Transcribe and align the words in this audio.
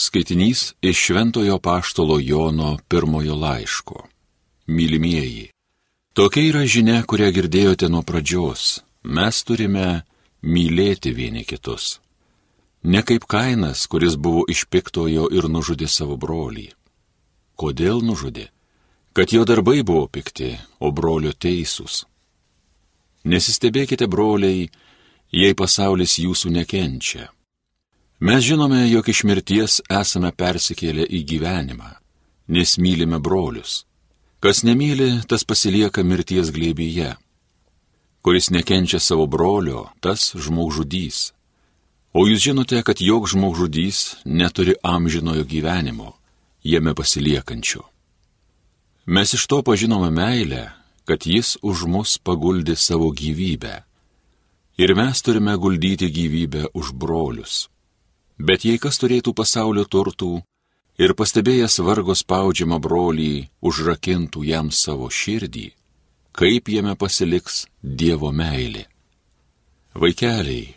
Skaitinys 0.00 0.74
iš 0.80 0.96
Šventojo 0.98 1.58
Paštolo 1.58 2.18
Jono 2.22 2.78
pirmojo 2.88 3.34
laiško. 3.34 4.08
Mylimieji, 4.66 5.50
tokia 6.12 6.44
yra 6.48 6.62
žinia, 6.64 7.02
kurią 7.04 7.26
girdėjote 7.36 7.88
nuo 7.92 8.00
pradžios. 8.08 8.62
Mes 9.04 9.40
turime 9.44 9.88
mylėti 10.40 11.12
vieni 11.12 11.44
kitus. 11.44 11.98
Ne 12.82 13.02
kaip 13.04 13.26
kainas, 13.28 13.82
kuris 13.92 14.16
buvo 14.16 14.46
iš 14.48 14.62
piktojo 14.72 15.26
ir 15.36 15.48
nužudė 15.52 15.88
savo 15.96 16.16
brolį. 16.16 16.70
Kodėl 17.60 18.00
nužudė? 18.00 18.46
Kad 19.12 19.34
jo 19.36 19.44
darbai 19.44 19.82
buvo 19.84 20.06
pikti, 20.08 20.54
o 20.80 20.88
brolio 20.96 21.34
teisūs. 21.36 22.06
Nesistebėkite, 23.28 24.08
broliai, 24.08 24.70
jei 25.42 25.52
pasaulis 25.52 26.16
jūsų 26.24 26.54
nekenčia. 26.56 27.28
Mes 28.20 28.44
žinome, 28.44 28.90
jog 28.90 29.06
iš 29.08 29.22
mirties 29.24 29.78
esame 29.88 30.28
persikėlę 30.36 31.06
į 31.08 31.22
gyvenimą, 31.24 31.94
nes 32.52 32.74
mylime 32.76 33.16
brolius. 33.16 33.86
Kas 34.44 34.60
nemyli, 34.60 35.22
tas 35.24 35.46
pasilieka 35.48 36.04
mirties 36.04 36.50
glėbyje. 36.52 37.14
Kuris 38.20 38.50
nekenčia 38.52 39.00
savo 39.00 39.24
brolio, 39.24 39.86
tas 40.04 40.34
žmogžudys. 40.36 41.30
O 42.12 42.26
jūs 42.28 42.44
žinote, 42.44 42.82
kad 42.84 43.00
jog 43.00 43.24
žmogžudys 43.24 44.20
neturi 44.28 44.76
amžinojo 44.84 45.48
gyvenimo, 45.48 46.12
jame 46.60 46.92
pasiliekančio. 46.92 47.86
Mes 49.08 49.32
iš 49.32 49.48
to 49.48 49.62
pažinome 49.64 50.12
meilę, 50.12 50.68
kad 51.08 51.24
jis 51.24 51.56
už 51.64 51.88
mus 51.88 52.18
paguldė 52.20 52.76
savo 52.76 53.08
gyvybę. 53.16 53.80
Ir 54.76 54.92
mes 54.92 55.24
turime 55.24 55.56
guldyti 55.56 56.12
gyvybę 56.12 56.68
už 56.76 56.92
brolius. 56.92 57.70
Bet 58.40 58.64
jei 58.64 58.80
kas 58.80 58.96
turėtų 59.00 59.34
pasaulio 59.36 59.84
turtų 59.84 60.38
ir 61.00 61.12
pastebėjęs 61.16 61.76
vargo 61.84 62.14
spaudžiamą 62.16 62.78
brolį 62.80 63.32
užrakintų 63.60 64.44
jam 64.48 64.70
savo 64.72 65.10
širdį, 65.12 65.66
kaip 66.32 66.70
jame 66.72 66.94
pasiliks 66.96 67.66
Dievo 67.82 68.30
meilė. 68.32 68.86
Vaikeliai, 69.92 70.76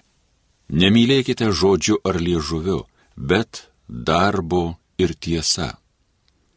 nemylėkite 0.82 1.52
žodžiu 1.52 2.02
ar 2.04 2.20
liežuviu, 2.20 2.82
bet 3.16 3.70
darbu 3.88 4.76
ir 4.98 5.16
tiesa. 5.16 5.78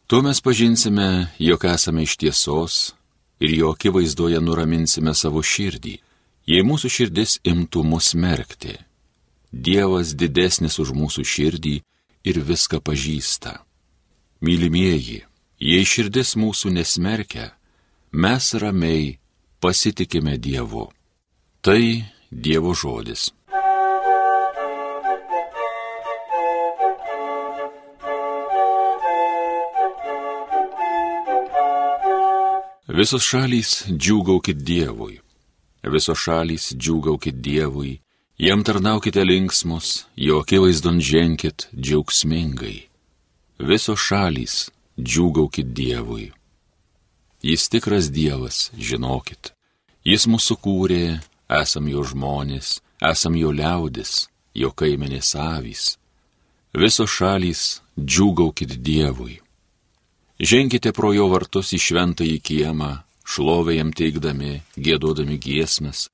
Tuo 0.06 0.22
mes 0.26 0.40
pažinsime, 0.42 1.28
jog 1.38 1.66
esame 1.70 2.06
iš 2.06 2.16
tiesos 2.16 2.94
ir 3.42 3.54
jo 3.60 3.70
akivaizdoje 3.74 4.40
nuraminsime 4.42 5.14
savo 5.14 5.42
širdį, 5.42 5.94
jei 6.50 6.66
mūsų 6.66 6.90
širdis 6.98 7.38
imtų 7.46 7.82
mus 7.84 8.14
merkti 8.14 8.78
Dievas 9.52 10.14
didesnis 10.14 10.78
už 10.82 10.92
mūsų 10.96 11.22
širdį 11.24 11.76
ir 12.26 12.40
viską 12.42 12.80
pažįsta. 12.82 13.62
Mylimieji, 14.42 15.22
jei 15.62 15.84
širdis 15.86 16.34
mūsų 16.36 16.74
nesmerkia, 16.74 17.52
mes 18.12 18.52
ramiai 18.54 19.18
pasitikime 19.60 20.36
Dievu. 20.38 20.90
Tai 21.62 21.82
Dievo 22.30 22.74
žodis. 22.74 23.30
Visos 32.96 33.22
šalys 33.22 33.84
džiūgaukit 33.92 34.56
Dievui. 34.56 35.20
Visos 35.84 36.18
šalys 36.18 36.72
džiūgaukit 36.74 37.36
Dievui 37.44 37.98
Jam 38.38 38.62
tarnaukite 38.62 39.24
linksmus, 39.24 40.04
jo 40.16 40.40
akivaizdon 40.40 41.00
ženkit 41.00 41.68
džiaugsmingai. 41.72 42.82
Visos 43.58 43.96
šalys 43.96 44.56
džiūgaukit 45.00 45.72
Dievui. 45.72 46.26
Jis 47.40 47.64
tikras 47.72 48.10
Dievas, 48.12 48.70
žinokit. 48.76 49.54
Jis 50.04 50.28
mūsų 50.28 50.58
kūrė, 50.60 51.16
esam 51.48 51.88
jo 51.88 52.04
žmonės, 52.04 52.82
esam 53.00 53.40
jo 53.40 53.54
liaudis, 53.56 54.28
jo 54.52 54.68
kaimenės 54.68 55.32
avys. 55.40 55.96
Visos 56.76 57.08
šalys 57.08 57.80
džiūgaukit 57.96 58.76
Dievui. 58.84 59.40
Ženkite 60.36 60.92
pro 60.92 61.16
jo 61.16 61.30
vartus 61.32 61.72
į 61.72 61.80
šventąjį 61.88 62.38
kiemą, 62.44 62.92
šlovę 63.24 63.80
jam 63.80 63.96
teikdami, 63.96 64.60
gėdodami 64.76 65.40
giesmes, 65.40 66.10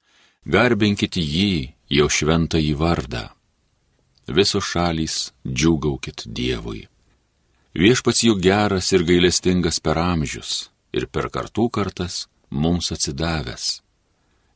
garbinkite 0.47 1.19
jį, 1.19 1.73
jo 1.93 2.09
šventąjį 2.09 2.73
vardą. 2.81 3.27
Visos 4.33 4.65
šalys 4.65 5.17
džiūgaukit 5.45 6.25
Dievui. 6.25 6.87
Viešpats 7.77 8.23
jų 8.25 8.39
geras 8.41 8.93
ir 8.97 9.05
gailestingas 9.09 9.81
per 9.81 10.01
amžius 10.01 10.71
ir 10.97 11.09
per 11.13 11.29
kartų 11.35 11.69
kartas 11.73 12.27
mums 12.49 12.93
atsidavęs. 12.97 13.83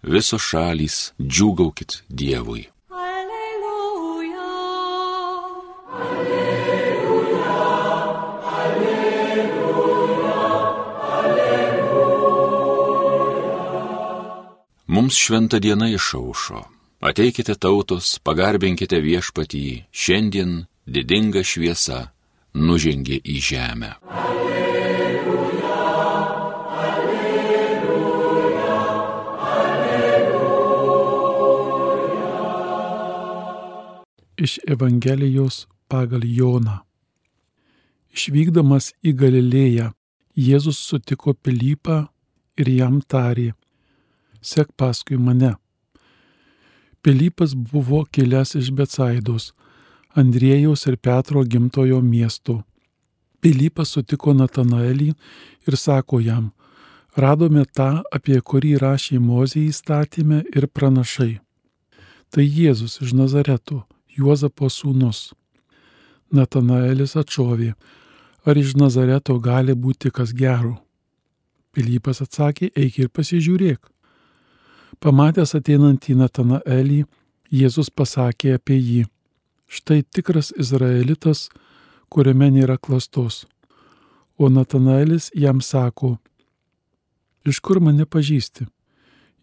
Visos 0.03 0.45
šalys 0.49 1.13
džiūgaukit 1.21 2.01
Dievui. 2.09 2.69
Mums 14.87 15.19
šventą 15.21 15.61
dieną 15.61 15.91
išaušo. 15.93 16.76
Ateikite 16.97 17.53
tautos, 17.61 18.17
pagarbinkite 18.25 18.97
viešpatį, 19.05 19.85
šiandien 19.93 20.65
didinga 20.89 21.43
šviesa 21.45 22.09
nužengė 22.57 23.21
į 23.21 23.37
žemę. 23.37 23.91
Alleluja, 24.09 25.77
alleluja, 26.81 27.37
alleluja. 29.45 30.57
Iš 34.41 34.57
Evangelijos 34.65 35.69
pagal 35.93 36.25
Joną. 36.25 36.81
Išvykdamas 38.17 38.97
į 39.05 39.13
Galilėją, 39.21 39.93
Jėzus 40.33 40.81
sutiko 40.81 41.37
Pilypą 41.37 42.09
ir 42.57 42.69
jam 42.73 43.05
tarė, 43.05 43.53
sek 44.41 44.73
paskui 44.81 45.21
mane. 45.21 45.61
Pilypas 47.07 47.55
buvo 47.55 48.05
kilęs 48.05 48.57
iš 48.59 48.73
Betsaidos, 48.75 49.53
Andriejaus 50.15 50.87
ir 50.91 50.97
Petro 50.97 51.45
gimtojo 51.45 52.01
miesto. 52.03 52.65
Pilypas 53.39 53.93
sutiko 53.95 54.35
Natanaelį 54.35 55.13
ir 55.69 55.77
sako 55.79 56.19
jam, 56.19 56.49
radome 57.15 57.63
tą, 57.79 58.03
apie 58.11 58.41
kurį 58.43 58.75
rašė 58.83 59.21
Mozė 59.23 59.69
įstatymę 59.69 60.43
ir 60.51 60.67
pranašai. 60.67 61.39
Tai 62.35 62.43
Jėzus 62.43 62.99
iš 62.99 63.15
Nazareto, 63.15 63.85
Juozapo 64.19 64.67
sūnus. 64.67 65.31
Natanaelis 66.35 67.15
atšovė, 67.23 67.77
ar 68.43 68.59
iš 68.59 68.75
Nazareto 68.83 69.39
gali 69.39 69.79
būti 69.79 70.11
kas 70.11 70.35
gero. 70.35 70.75
Pilypas 71.71 72.27
atsakė, 72.27 72.75
eik 72.75 72.99
ir 72.99 73.15
pasižiūrėk. 73.15 73.93
Pamatęs 75.01 75.53
ateinantį 75.59 76.17
Natanaelį, 76.17 77.05
Jėzus 77.53 77.91
pasakė 77.93 78.57
apie 78.57 78.79
jį. 78.79 79.03
Štai 79.69 80.03
tikras 80.03 80.53
izraelitas, 80.57 81.49
kuriame 82.09 82.49
nėra 82.55 82.79
klastos. 82.79 83.45
O 84.39 84.49
Natanaelis 84.49 85.31
jam 85.35 85.61
sako, 85.61 86.17
iš 87.47 87.61
kur 87.61 87.81
mane 87.81 88.07
pažįsti? 88.07 88.67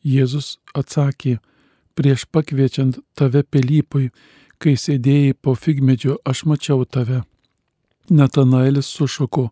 Jėzus 0.04 0.58
atsakė, 0.76 1.38
prieš 1.96 2.26
pakviečiant 2.34 3.00
tave 3.16 3.44
Pilypui, 3.44 4.10
kai 4.58 4.76
sėdėjai 4.80 5.38
po 5.42 5.56
figmedžio, 5.56 6.18
aš 6.26 6.44
mačiau 6.50 6.84
tave. 6.86 7.22
Natanaelis 8.10 8.90
sušoko, 8.90 9.50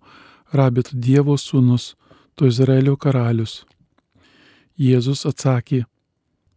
rabit 0.51 0.91
Dievo 0.91 1.37
sūnus, 1.37 1.93
tu 2.35 2.49
Izraelio 2.51 2.97
karalius. 2.97 3.61
Jėzus 4.79 5.25
atsakė, 5.29 5.85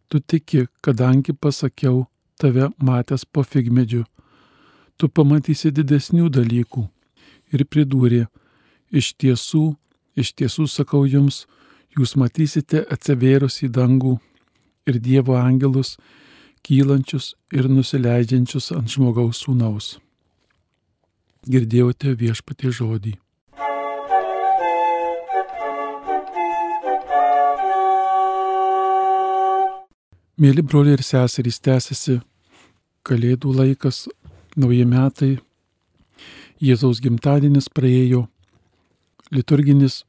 tu 0.08 0.20
tiki, 0.20 0.66
kadangi 0.84 1.32
pasakiau 1.32 2.06
tave 2.40 2.68
matęs 2.78 3.24
po 3.24 3.42
figmedžiu, 3.42 4.04
tu 4.96 5.08
pamatysi 5.08 5.72
didesnių 5.74 6.28
dalykų. 6.30 6.84
Ir 7.54 7.64
pridūrė, 7.70 8.26
iš 8.90 9.14
tiesų, 9.20 9.74
iš 10.18 10.34
tiesų 10.38 10.66
sakau 10.70 11.04
jums, 11.06 11.44
jūs 11.96 12.16
matysite 12.18 12.84
atsivėrus 12.90 13.62
į 13.66 13.70
dangų 13.74 14.18
ir 14.86 15.00
Dievo 15.00 15.36
angelus, 15.38 15.96
kylančius 16.64 17.34
ir 17.52 17.68
nusileidžiančius 17.70 18.72
ant 18.76 18.90
žmogaus 18.90 19.44
sūnaus. 19.44 19.98
Girdėjote 21.44 22.14
viešpatį 22.16 22.72
žodį. 22.80 23.14
Mėly 30.34 30.64
broliai 30.66 30.96
ir 30.96 31.02
seserys, 31.06 31.60
tęsiasi 31.62 32.16
Kalėdų 33.06 33.52
laikas, 33.54 34.08
nauji 34.58 34.82
metai. 34.88 35.36
Jėzaus 36.58 36.98
gimtadienis 37.04 37.68
praėjo, 37.70 38.24
liturginis 39.30 40.00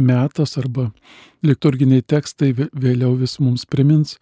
metas 0.00 0.56
arba 0.56 0.86
liturginiai 1.44 2.00
tekstai 2.00 2.54
vėliau 2.56 3.12
vis 3.20 3.36
mums 3.42 3.66
primins 3.68 4.16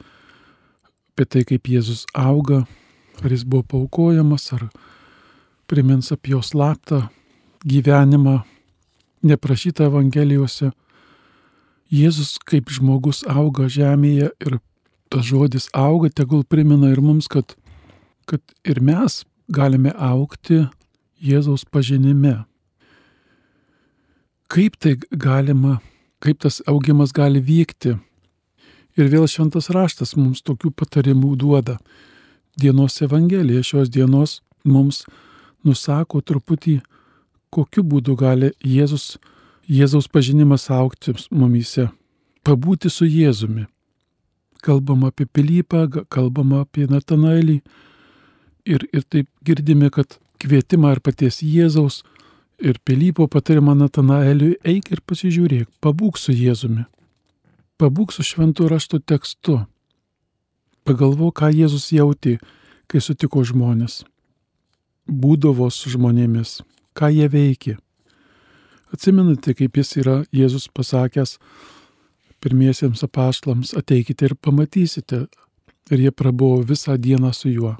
apie 1.12 1.26
tai, 1.26 1.44
kaip 1.46 1.70
Jėzus 1.70 2.02
auga, 2.18 2.64
ar 3.22 3.30
jis 3.30 3.46
buvo 3.46 3.62
paukojamas, 3.62 4.52
ar 4.58 4.68
primins 5.70 6.10
apie 6.14 6.34
jo 6.34 6.42
slaptą 6.42 7.04
gyvenimą, 7.62 8.40
neprašytą 9.22 9.86
Evangelijose. 9.86 10.72
Jėzus 11.94 12.40
kaip 12.42 12.74
žmogus 12.74 13.22
auga 13.26 13.66
žemėje 13.70 14.32
ir 14.34 14.58
tas 15.10 15.26
žodis 15.26 15.68
auga, 15.72 16.10
tegul 16.10 16.44
primena 16.44 16.92
ir 16.92 17.00
mums, 17.00 17.28
kad, 17.28 17.54
kad 18.28 18.42
ir 18.64 18.80
mes 18.84 19.22
galime 19.48 19.92
aukti 19.96 20.66
Jėzaus 21.18 21.64
pažinime. 21.66 22.44
Kaip 24.48 24.76
tai 24.78 24.94
galima, 25.10 25.80
kaip 26.22 26.38
tas 26.44 26.60
augimas 26.70 27.12
gali 27.12 27.40
vykti. 27.42 27.96
Ir 28.98 29.10
vėl 29.10 29.26
šventas 29.30 29.68
raštas 29.74 30.14
mums 30.16 30.42
tokių 30.42 30.70
patarimų 30.74 31.34
duoda. 31.38 31.78
Dienos 32.58 33.00
Evangelija 33.02 33.62
šios 33.62 33.90
dienos 33.90 34.40
mums 34.64 35.04
nusako 35.66 36.22
truputį, 36.22 36.80
kokiu 37.50 37.84
būdu 37.86 38.16
gali 38.18 38.52
Jėzus, 38.64 39.18
Jėzaus 39.68 40.08
pažinimas 40.08 40.70
aukti 40.72 41.14
mumyse. 41.30 41.90
Pabūti 42.42 42.90
su 42.90 43.04
Jėzumi. 43.04 43.66
Kalbama 44.68 45.08
apie 45.12 45.24
Pilypą, 45.24 45.86
kalbama 46.12 46.62
apie 46.66 46.84
Natanaelį. 46.90 47.62
Ir, 48.68 48.84
ir 48.92 49.06
taip 49.08 49.30
girdime, 49.44 49.88
kad 49.94 50.18
kvietimą 50.42 50.92
ir 50.96 51.00
paties 51.00 51.40
Jėzaus 51.40 52.02
ir 52.60 52.76
Pilypo 52.84 53.24
patarimą 53.32 53.72
Natanaeliui 53.78 54.58
eik 54.68 54.92
ir 54.92 55.00
pasižiūrėk, 55.08 55.70
pabūk 55.80 56.20
su 56.20 56.36
Jėzumi. 56.36 56.84
Pabūk 57.80 58.12
su 58.12 58.26
šventų 58.26 58.68
rašto 58.68 59.00
tekstu. 59.00 59.62
Pagalvo, 60.84 61.32
ką 61.32 61.48
Jėzus 61.54 61.88
jauti, 61.94 62.36
kai 62.90 63.00
sutiko 63.00 63.40
žmonės 63.46 64.02
būdavo 65.08 65.70
su 65.72 65.90
žmonėmis, 65.90 66.60
ką 66.92 67.08
jie 67.12 67.28
veikė. 67.32 67.76
Atsimenate, 68.92 69.54
kaip 69.56 69.76
jis 69.76 69.96
yra 70.00 70.16
Jėzus 70.32 70.68
pasakęs 70.72 71.38
pirmiesiems 72.42 73.02
apaštlams, 73.06 73.74
ateikite 73.78 74.28
ir 74.28 74.34
pamatysite. 74.34 75.26
Ir 75.90 75.98
jie 76.04 76.12
prabuvo 76.12 76.62
visą 76.68 76.98
dieną 77.00 77.32
su 77.32 77.48
juo. 77.48 77.76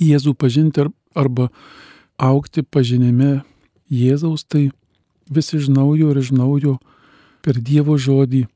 Jėzų 0.00 0.32
pažinti 0.34 0.86
arba 1.14 1.50
aukti 2.16 2.62
pažinime 2.62 3.42
Jėzaus 3.92 4.46
tai 4.48 4.70
vis 5.28 5.52
iš 5.52 5.68
naujo 5.68 6.12
ir 6.12 6.20
iš 6.22 6.30
naujo 6.32 6.78
per 7.44 7.60
Dievo 7.60 7.98
žodį 8.00 8.46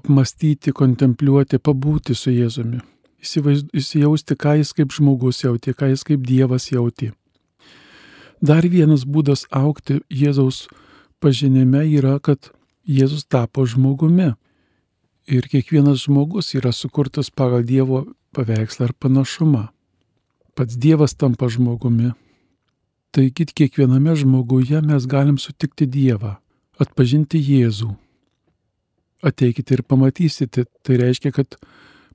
apmastyti, 0.00 0.72
kontempliuoti, 0.72 1.60
pabūti 1.60 2.16
su 2.16 2.32
Jėzumi 2.34 2.82
įsijausti, 3.24 4.36
ką 4.36 4.58
jis 4.60 4.72
kaip 4.76 4.92
žmogus 4.92 5.42
jauti, 5.44 5.72
ką 5.72 5.90
jis 5.92 6.04
kaip 6.04 6.24
Dievas 6.26 6.70
jauti. 6.70 7.12
Dar 8.40 8.66
vienas 8.68 9.04
būdas 9.04 9.46
aukti 9.50 10.00
Jėzaus 10.10 10.68
pažinime 11.20 11.84
yra, 11.88 12.18
kad 12.20 12.52
Jėzus 12.84 13.24
tapo 13.24 13.64
žmogumi. 13.64 14.34
Ir 15.24 15.46
kiekvienas 15.48 16.04
žmogus 16.04 16.52
yra 16.58 16.72
sukurtas 16.72 17.30
pagal 17.30 17.64
Dievo 17.64 18.02
paveikslą 18.36 18.90
ar 18.90 18.92
panašumą. 19.00 19.68
Pats 20.54 20.76
Dievas 20.76 21.14
tampa 21.16 21.48
žmogumi. 21.48 22.12
Taigi 23.14 23.46
kiekviename 23.46 24.12
žmoguje 24.20 24.82
mes 24.82 25.06
galim 25.06 25.38
sutikti 25.38 25.86
Dievą, 25.86 26.36
atpažinti 26.82 27.40
Jėzų. 27.40 27.94
Ateikite 29.24 29.78
ir 29.78 29.82
pamatysite, 29.88 30.66
tai 30.84 30.98
reiškia, 31.00 31.32
kad 31.32 31.56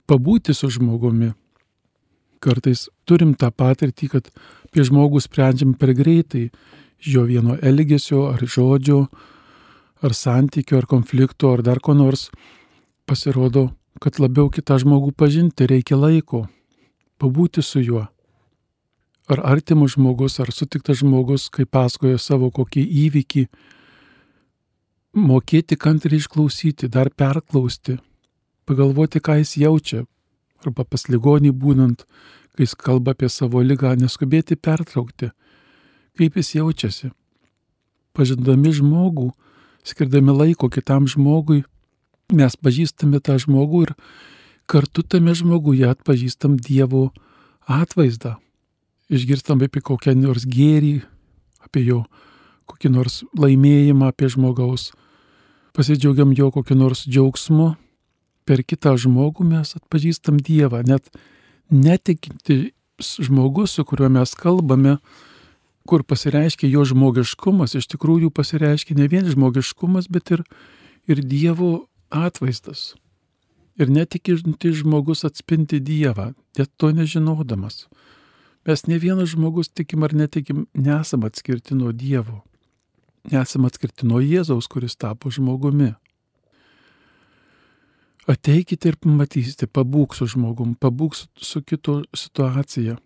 pabūti 0.06 0.54
su 0.54 0.70
žmogumi. 0.70 1.32
Kartais 2.40 2.86
turim 3.08 3.34
tą 3.34 3.50
patirtį, 3.50 4.10
kad 4.12 4.30
apie 4.68 4.86
žmogų 4.86 5.18
sprendžiam 5.24 5.74
per 5.74 5.96
greitai, 5.98 6.46
jo 7.02 7.26
vieno 7.26 7.58
elgesio 7.58 8.28
ar 8.30 8.46
žodžio, 8.46 9.02
ar 10.00 10.14
santykio, 10.14 10.78
ar 10.78 10.86
konflikto, 10.86 11.50
ar 11.56 11.64
dar 11.66 11.82
ko 11.82 11.96
nors. 11.98 12.28
Pasirodo, 13.10 13.72
kad 13.98 14.20
labiau 14.22 14.46
kitą 14.54 14.76
žmogų 14.78 15.08
pažinti 15.18 15.66
reikia 15.66 15.96
laiko, 15.98 16.44
pabūti 17.18 17.58
su 17.58 17.80
juo. 17.82 18.04
Ar 19.26 19.40
artimas 19.50 19.96
žmogus, 19.96 20.36
ar 20.38 20.52
sutiktas 20.54 21.00
žmogus, 21.00 21.48
kai 21.50 21.66
pasakoja 21.66 22.20
savo 22.22 22.52
kokį 22.54 22.84
įvykį, 23.08 23.42
mokėti 25.18 25.74
kantriai 25.74 26.22
išklausyti, 26.22 26.86
dar 26.86 27.10
perklausti 27.10 27.96
pagalvoti, 28.70 29.18
ką 29.18 29.40
jis 29.40 29.56
jaučia, 29.58 30.04
arba 30.62 30.86
pas 30.86 31.08
ligonį 31.10 31.50
būnant, 31.50 32.06
kai 32.54 32.68
jis 32.68 32.76
kalba 32.78 33.16
apie 33.16 33.26
savo 33.26 33.58
lygą, 33.58 33.96
neskubėti 33.98 34.54
pertraukti, 34.54 35.32
kaip 36.14 36.38
jis 36.38 36.54
jaučiasi. 36.60 37.10
Pažindami 38.14 38.70
žmogų, 38.78 39.32
skirdami 39.82 40.38
laiko 40.44 40.70
kitam 40.70 41.10
žmogui, 41.10 41.64
mes 42.32 42.56
pažįstame 42.56 43.20
tą 43.24 43.38
žmogų 43.42 43.82
ir 43.88 43.94
kartu 44.70 45.02
tame 45.02 45.34
žmoguje 45.34 45.88
atpažįstam 45.90 46.56
Dievo 46.60 47.10
atvaizdą. 47.66 48.36
Išgirstam 49.10 49.62
apie 49.64 49.82
kokią 49.82 50.14
nors 50.14 50.46
gėrį, 50.46 51.00
apie 51.66 51.84
jo 51.86 52.04
kokį 52.70 52.92
nors 52.94 53.22
laimėjimą, 53.34 54.12
apie 54.12 54.30
žmogaus. 54.30 54.92
Pasidžiaugiam 55.74 56.30
jo 56.34 56.50
kokiu 56.54 56.76
nors 56.78 57.02
džiaugsmu, 57.06 57.74
per 58.46 58.62
kitą 58.66 58.96
žmogų 58.98 59.46
mes 59.46 59.74
atpažįstam 59.78 60.38
Dievą, 60.42 60.82
net 60.86 61.10
netikinti 61.70 62.72
žmogus, 63.00 63.76
su 63.76 63.84
kuriuo 63.86 64.10
mes 64.12 64.34
kalbame, 64.38 64.98
kur 65.88 66.04
pasireiškia 66.06 66.70
jo 66.70 66.84
žmogiškumas, 66.86 67.74
iš 67.78 67.88
tikrųjų 67.94 68.30
pasireiškia 68.34 68.98
ne 68.98 69.06
vien 69.10 69.26
žmogiškumas, 69.30 70.10
bet 70.12 70.34
ir, 70.34 70.44
ir 71.10 71.22
Dievo 71.26 71.89
atvaizdas. 72.10 72.94
Ir 73.80 73.88
netikinti 73.88 74.74
žmogus 74.76 75.24
atspinti 75.24 75.80
Dievą, 75.80 76.32
net 76.58 76.70
to 76.76 76.90
nežinodamas. 76.92 77.86
Mes 78.66 78.84
ne 78.86 78.98
vienas 79.00 79.32
žmogus 79.32 79.70
tikim 79.72 80.04
ar 80.04 80.12
netikim, 80.12 80.66
nesam 80.74 81.24
atskirti 81.24 81.74
nuo 81.74 81.92
Dievo. 81.96 82.42
Nesam 83.30 83.64
atskirti 83.64 84.08
nuo 84.08 84.20
Jėzaus, 84.20 84.68
kuris 84.68 84.96
tapo 85.00 85.32
žmogumi. 85.32 85.94
Ateikite 88.28 88.92
ir 88.92 88.98
pamatysite, 89.00 89.66
pabūk 89.66 90.14
su 90.14 90.28
žmogum, 90.28 90.74
pabūk 90.76 91.16
su, 91.16 91.26
su 91.40 91.62
kito 91.64 92.02
situacija, 92.16 92.98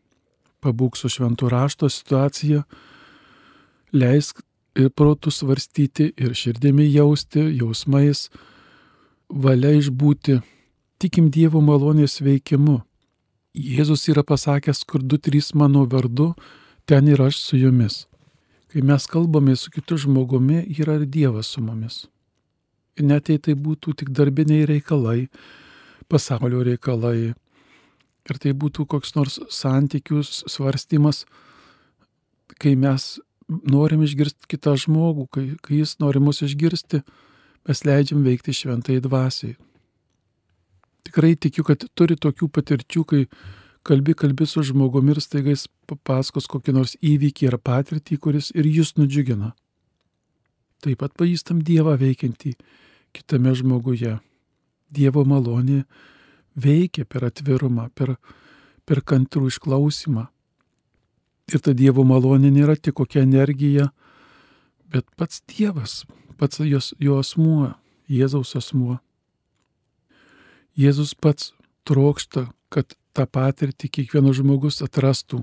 pabūk 0.64 0.98
su 0.98 1.08
šventų 1.12 1.48
rašto 1.52 1.88
situacija, 1.88 2.64
leisk 3.94 4.42
ir 4.74 4.90
protų 4.90 5.30
svarstyti, 5.32 6.10
ir 6.18 6.34
širdimi 6.34 6.88
jausti, 6.90 7.46
jausmais, 7.60 8.26
valia 9.28 9.74
išbūti, 9.78 10.40
tikim 10.98 11.30
Dievo 11.30 11.60
malonės 11.64 12.20
veikimu. 12.24 12.80
Jėzus 13.54 14.08
yra 14.10 14.24
pasakęs, 14.26 14.82
kur 14.88 15.02
du 15.02 15.18
trys 15.18 15.52
mano 15.54 15.84
vardu, 15.86 16.32
ten 16.86 17.06
ir 17.08 17.22
aš 17.22 17.38
su 17.38 17.60
jumis. 17.60 18.06
Kai 18.72 18.82
mes 18.82 19.06
kalbame 19.06 19.54
su 19.56 19.70
kitu 19.70 20.00
žmogumi, 20.06 20.64
yra 20.78 20.98
ir 20.98 21.06
Dievas 21.06 21.54
su 21.54 21.62
mumis 21.62 22.04
net 23.02 23.28
jei 23.28 23.40
tai 23.42 23.54
būtų 23.58 23.94
tik 23.98 24.10
darbiniai 24.14 24.66
reikalai, 24.68 25.28
pasaulio 26.08 26.62
reikalai, 26.62 27.34
ir 28.28 28.38
tai 28.38 28.52
būtų 28.52 28.86
koks 28.86 29.14
nors 29.16 29.40
santykių 29.50 30.22
svarstymas, 30.24 31.24
kai 32.60 32.74
mes 32.76 33.18
norim 33.48 34.04
išgirsti 34.04 34.48
kitą 34.48 34.76
žmogų, 34.78 35.26
kai, 35.30 35.46
kai 35.60 35.82
jis 35.82 35.98
nori 35.98 36.20
mus 36.22 36.42
išgirsti, 36.44 37.02
mes 37.68 37.84
leidžiam 37.84 38.24
veikti 38.24 38.54
šventai 38.54 39.00
dvasiai. 39.04 39.56
Tikrai 41.04 41.34
tikiu, 41.36 41.64
kad 41.68 41.84
turi 41.94 42.16
tokių 42.16 42.48
patirčių, 42.48 43.02
kai 43.04 43.26
kalbi, 43.84 44.14
kalbi 44.16 44.46
su 44.48 44.62
žmogumi 44.64 45.12
ir 45.14 45.20
staigais 45.20 45.66
papasakos 45.88 46.48
kokį 46.50 46.74
nors 46.76 46.96
įvykį 47.04 47.50
ar 47.52 47.58
patirtį, 47.60 48.18
kuris 48.18 48.50
ir 48.56 48.68
jūs 48.68 48.94
nudžiugina. 48.96 49.52
Taip 50.84 51.00
pat 51.00 51.14
pažįstam 51.16 51.62
Dievą 51.64 51.96
veikiantį 52.00 52.54
kitame 53.14 53.54
žmoguje. 53.56 54.18
Dievo 54.94 55.24
malonė 55.24 55.84
veikia 56.54 57.04
per 57.08 57.26
atvirumą, 57.30 57.88
per, 57.94 58.16
per 58.84 59.00
kantrų 59.00 59.48
išklausimą. 59.52 60.26
Ir 61.52 61.60
ta 61.60 61.74
Dievo 61.76 62.04
malonė 62.08 62.50
nėra 62.52 62.76
tik 62.76 62.96
kokia 63.00 63.24
energija, 63.24 63.90
bet 64.94 65.06
pats 65.18 65.42
Dievas, 65.50 66.04
pats 66.38 66.62
jos, 66.62 66.92
jo 67.02 67.18
asmuo, 67.18 67.72
Jėzaus 68.10 68.54
asmuo. 68.58 69.00
Jėzus 70.78 71.14
pats 71.14 71.52
trokšta, 71.88 72.46
kad 72.70 72.94
tą 73.14 73.26
patirtį 73.26 73.90
kiekvienas 73.98 74.38
žmogus 74.40 74.82
atrastų. 74.84 75.42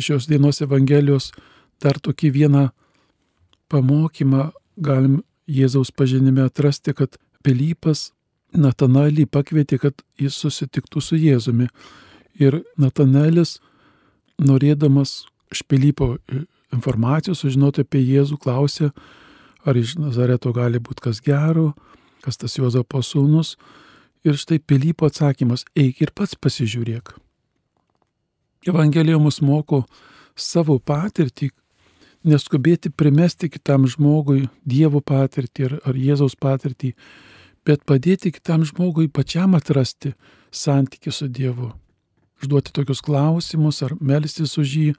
Šios 0.00 0.28
dienos 0.28 0.62
Evangelijos 0.64 1.30
dar 1.82 2.00
tokį 2.00 2.32
vieną 2.36 2.64
pamokymą 3.72 4.50
galim 4.76 5.20
Jėzaus 5.48 5.92
pažinime 5.92 6.46
atrasti, 6.48 6.94
kad 6.96 7.18
Pilypas 7.44 8.10
Natanaelį 8.52 9.26
pakvietė, 9.32 9.78
kad 9.80 10.02
jis 10.20 10.36
susitiktų 10.36 11.00
su 11.00 11.16
Jėzumi. 11.16 11.68
Ir 12.40 12.60
Natanaelis, 12.80 13.58
norėdamas 14.40 15.22
iš 15.52 15.64
Pilypo 15.68 16.16
informacijos 16.72 17.42
sužinoti 17.42 17.84
apie 17.84 18.02
Jėzų, 18.02 18.38
klausė, 18.42 18.90
ar 19.64 19.78
iš 19.78 19.96
Nazareto 20.00 20.52
gali 20.56 20.80
būti 20.82 21.06
kas 21.08 21.20
gero, 21.24 21.72
kas 22.24 22.38
tas 22.40 22.58
Juozapo 22.58 23.02
sūnus. 23.04 23.56
Ir 24.22 24.38
štai 24.38 24.60
Pilypo 24.62 25.06
atsakymas- 25.06 25.64
eik 25.82 26.02
ir 26.02 26.10
pats 26.14 26.34
pasižiūrėk. 26.34 27.18
Evangelija 28.66 29.18
mus 29.18 29.40
moko 29.40 29.84
savo 30.36 30.78
patirtį, 30.78 31.50
neskubėti 32.24 32.92
primesti 32.94 33.50
kitam 33.50 33.86
žmogui 33.86 34.48
Dievo 34.64 35.00
patirtį 35.00 35.64
ar, 35.64 35.80
ar 35.84 35.94
Jėzaus 35.94 36.36
patirtį, 36.38 36.94
bet 37.64 37.84
padėti 37.84 38.32
kitam 38.32 38.62
žmogui 38.62 39.08
pačiam 39.10 39.54
atrasti 39.54 40.14
santykių 40.52 41.12
su 41.12 41.28
Dievu. 41.28 41.72
Užduoti 42.42 42.72
tokius 42.72 43.02
klausimus 43.02 43.82
ar 43.82 43.96
melstis 44.00 44.56
už 44.58 44.76
jį, 44.76 44.94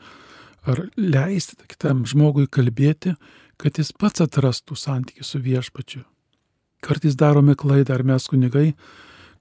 ar 0.66 0.86
leisti 0.98 1.58
kitam 1.68 2.04
žmogui 2.08 2.48
kalbėti, 2.48 3.16
kad 3.60 3.80
jis 3.80 3.94
pats 3.96 4.24
atrastų 4.24 4.78
santykių 4.80 5.26
su 5.28 5.42
viešpačiu. 5.44 6.04
Kartais 6.84 7.16
darome 7.20 7.56
klaidą 7.56 7.96
ar 7.96 8.04
mes 8.08 8.28
kunigai, 8.28 8.74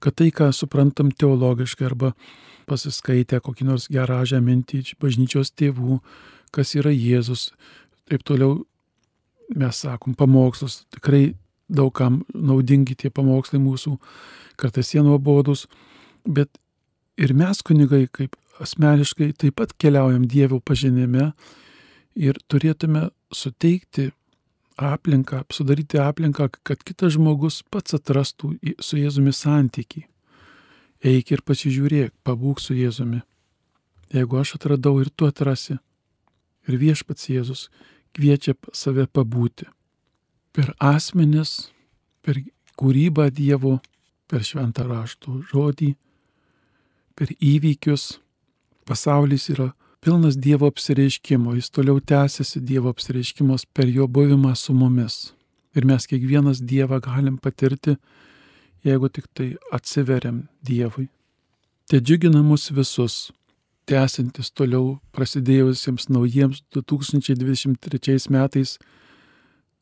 kad 0.03 0.15
tai, 0.19 0.29
ką 0.35 0.49
suprantam 0.55 1.11
teologiškai 1.11 1.87
arba 1.87 2.13
pasiskaitę 2.67 3.39
kokį 3.43 3.67
nors 3.67 3.89
geražę 3.91 4.39
mintį 4.43 4.83
iš 4.83 4.95
bažnyčios 5.01 5.51
tėvų, 5.51 5.99
kas 6.55 6.75
yra 6.79 6.91
Jėzus, 6.91 7.51
taip 8.07 8.23
toliau 8.27 8.61
mes 9.55 9.79
sakom 9.83 10.15
pamokslus, 10.15 10.83
tikrai 10.95 11.33
daugam 11.67 12.21
naudingi 12.33 12.95
tie 12.99 13.11
pamokslai 13.11 13.61
mūsų, 13.63 13.97
kartais 14.59 14.93
jie 14.93 15.03
nuobodus, 15.03 15.65
bet 16.23 16.51
ir 17.19 17.33
mes 17.35 17.61
kunigai 17.65 18.05
kaip 18.11 18.37
asmeniškai 18.61 19.31
taip 19.39 19.57
pat 19.61 19.73
keliaujam 19.79 20.27
Dievo 20.29 20.59
pažinime 20.59 21.31
ir 22.15 22.37
turėtume 22.51 23.09
suteikti 23.33 24.11
aplinką, 24.77 25.43
sudaryti 25.53 25.99
aplinką, 26.01 26.49
kad 26.63 26.81
kitas 26.83 27.15
žmogus 27.17 27.61
pats 27.69 27.93
atrastų 27.97 28.55
su 28.81 28.97
Jėzumi 28.97 29.33
santyki. 29.33 30.07
Eik 31.03 31.33
ir 31.35 31.43
pasižiūrėk, 31.45 32.13
pabūk 32.23 32.61
su 32.63 32.75
Jėzumi. 32.77 33.21
Jeigu 34.13 34.39
aš 34.39 34.55
atradau 34.57 34.99
ir 35.01 35.09
tu 35.09 35.27
atrasi. 35.27 35.77
Ir 36.69 36.77
viešpats 36.79 37.27
Jėzus 37.29 37.67
kviečia 38.15 38.53
save 38.73 39.07
pabūti. 39.11 39.67
Per 40.53 40.71
asmenis, 40.79 41.73
per 42.21 42.39
kūrybą 42.79 43.29
Dievo, 43.33 43.79
per 44.29 44.45
šventą 44.45 44.85
raštų 44.87 45.41
žodį, 45.51 45.93
per 47.17 47.33
įvykius. 47.37 48.19
Pasaulis 48.85 49.49
yra 49.53 49.71
pilnas 50.03 50.35
Dievo 50.35 50.67
apsireiškimo, 50.67 51.55
jis 51.55 51.71
toliau 51.71 52.01
tęsiasi 52.01 52.61
Dievo 52.61 52.91
apsireiškimos 52.91 53.65
per 53.73 53.87
jo 53.87 54.07
buvimą 54.07 54.55
su 54.55 54.73
mumis. 54.73 55.33
Ir 55.75 55.85
mes 55.85 56.05
kiekvienas 56.07 56.61
Dievą 56.61 56.99
galim 57.01 57.37
patirti 57.37 57.97
jeigu 58.83 59.09
tik 59.09 59.27
tai 59.33 59.55
atsiveriam 59.71 60.47
Dievui. 60.61 61.07
Te 61.87 61.99
džiugina 61.99 62.43
mus 62.43 62.69
visus, 62.71 63.31
tęsintis 63.87 64.51
toliau 64.55 64.97
prasidėjusiems 65.15 66.09
naujiems 66.11 66.63
2023 66.75 68.29
metais, 68.31 68.77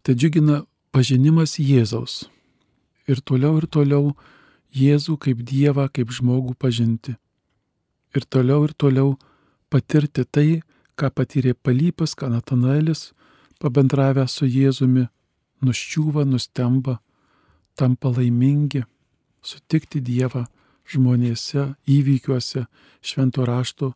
te 0.05 0.13
džiugina 0.13 0.63
pažinimas 0.93 1.57
Jėzaus. 1.61 2.25
Ir 3.09 3.21
toliau 3.25 3.57
ir 3.61 3.67
toliau 3.67 4.13
Jėzų 4.71 5.17
kaip 5.19 5.41
Dievą, 5.43 5.89
kaip 5.91 6.13
žmogų 6.13 6.55
pažinti. 6.55 7.17
Ir 8.15 8.27
toliau 8.27 8.65
ir 8.67 8.73
toliau 8.75 9.15
patirti 9.71 10.25
tai, 10.27 10.61
ką 10.99 11.09
patyrė 11.15 11.55
Palypas, 11.55 12.13
ką 12.15 12.29
Natanaelis, 12.33 13.11
pabendravę 13.61 14.27
su 14.27 14.45
Jėzumi, 14.45 15.07
nuščiūva, 15.63 16.25
nustemba, 16.27 16.99
tampa 17.79 18.11
laimingi 18.11 18.83
sutikti 19.41 20.01
Dievą 20.01 20.45
žmonėse, 20.91 21.71
įvykiuose, 21.89 22.65
švento 23.01 23.45
rašto 23.47 23.93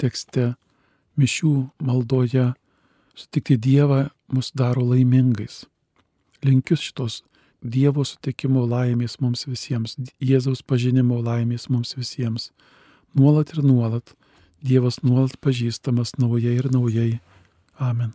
tekste, 0.00 0.54
mišių 1.18 1.54
maldoje. 1.82 2.52
Sutikti 3.14 3.56
Dievą 3.58 4.08
mus 4.34 4.50
daro 4.58 4.82
laimingais. 4.90 5.64
Linkiu 6.42 6.76
šitos 6.76 7.22
Dievo 7.64 8.02
sutikimo 8.04 8.66
laimės 8.68 9.20
mums 9.22 9.46
visiems, 9.48 9.94
Jėzaus 10.20 10.60
pažinimo 10.66 11.20
laimės 11.22 11.70
mums 11.70 11.94
visiems. 11.96 12.50
Nuolat 13.14 13.54
ir 13.54 13.62
nuolat 13.62 14.14
Dievas 14.64 15.02
nuolat 15.04 15.34
pažįstamas 15.44 16.14
naujai 16.16 16.54
ir 16.56 16.70
naujai. 16.72 17.18
Amen. 17.76 18.14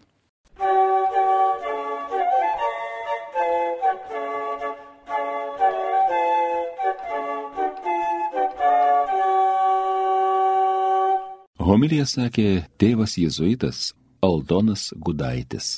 Homilija 11.59 12.07
sakė 12.09 12.47
tėvas 12.81 13.13
jėzuitas 13.21 13.91
Aldonas 14.25 14.89
Gudaitis. 14.97 15.77